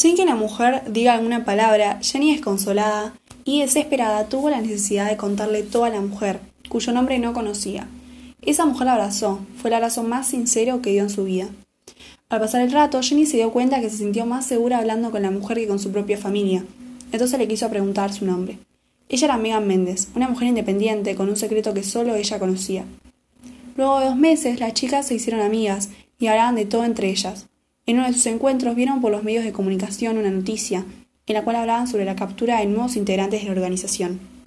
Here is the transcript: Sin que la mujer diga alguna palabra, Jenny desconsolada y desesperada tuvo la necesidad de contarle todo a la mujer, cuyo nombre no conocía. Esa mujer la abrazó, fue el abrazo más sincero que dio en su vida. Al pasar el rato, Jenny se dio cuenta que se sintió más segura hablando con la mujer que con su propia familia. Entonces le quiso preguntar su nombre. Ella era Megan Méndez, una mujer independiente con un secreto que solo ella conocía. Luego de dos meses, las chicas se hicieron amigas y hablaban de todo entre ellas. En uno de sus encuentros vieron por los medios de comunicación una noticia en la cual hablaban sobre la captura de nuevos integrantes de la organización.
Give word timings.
Sin 0.00 0.16
que 0.16 0.24
la 0.24 0.34
mujer 0.34 0.84
diga 0.90 1.12
alguna 1.12 1.44
palabra, 1.44 1.98
Jenny 2.00 2.32
desconsolada 2.32 3.12
y 3.44 3.60
desesperada 3.60 4.30
tuvo 4.30 4.48
la 4.48 4.62
necesidad 4.62 5.10
de 5.10 5.18
contarle 5.18 5.62
todo 5.62 5.84
a 5.84 5.90
la 5.90 6.00
mujer, 6.00 6.40
cuyo 6.70 6.94
nombre 6.94 7.18
no 7.18 7.34
conocía. 7.34 7.86
Esa 8.40 8.64
mujer 8.64 8.86
la 8.86 8.94
abrazó, 8.94 9.40
fue 9.58 9.68
el 9.68 9.74
abrazo 9.74 10.02
más 10.02 10.26
sincero 10.26 10.80
que 10.80 10.92
dio 10.92 11.02
en 11.02 11.10
su 11.10 11.24
vida. 11.24 11.50
Al 12.30 12.40
pasar 12.40 12.62
el 12.62 12.72
rato, 12.72 13.02
Jenny 13.02 13.26
se 13.26 13.36
dio 13.36 13.52
cuenta 13.52 13.82
que 13.82 13.90
se 13.90 13.98
sintió 13.98 14.24
más 14.24 14.46
segura 14.46 14.78
hablando 14.78 15.10
con 15.10 15.20
la 15.20 15.30
mujer 15.30 15.58
que 15.58 15.68
con 15.68 15.78
su 15.78 15.92
propia 15.92 16.16
familia. 16.16 16.64
Entonces 17.12 17.38
le 17.38 17.46
quiso 17.46 17.68
preguntar 17.68 18.10
su 18.10 18.24
nombre. 18.24 18.56
Ella 19.10 19.26
era 19.26 19.36
Megan 19.36 19.66
Méndez, 19.66 20.08
una 20.14 20.30
mujer 20.30 20.48
independiente 20.48 21.14
con 21.14 21.28
un 21.28 21.36
secreto 21.36 21.74
que 21.74 21.82
solo 21.82 22.14
ella 22.14 22.38
conocía. 22.38 22.86
Luego 23.76 24.00
de 24.00 24.06
dos 24.06 24.16
meses, 24.16 24.60
las 24.60 24.72
chicas 24.72 25.06
se 25.06 25.16
hicieron 25.16 25.42
amigas 25.42 25.90
y 26.18 26.28
hablaban 26.28 26.54
de 26.54 26.64
todo 26.64 26.84
entre 26.84 27.10
ellas. 27.10 27.49
En 27.90 27.98
uno 27.98 28.06
de 28.06 28.12
sus 28.12 28.26
encuentros 28.26 28.76
vieron 28.76 29.00
por 29.00 29.10
los 29.10 29.24
medios 29.24 29.42
de 29.42 29.50
comunicación 29.50 30.16
una 30.16 30.30
noticia 30.30 30.84
en 31.26 31.34
la 31.34 31.42
cual 31.42 31.56
hablaban 31.56 31.88
sobre 31.88 32.04
la 32.04 32.14
captura 32.14 32.60
de 32.60 32.66
nuevos 32.66 32.94
integrantes 32.94 33.40
de 33.40 33.46
la 33.46 33.52
organización. 33.52 34.20